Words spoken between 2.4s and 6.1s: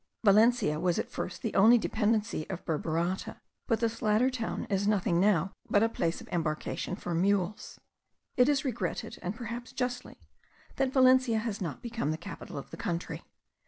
of Burburata; but this latter town is nothing now but a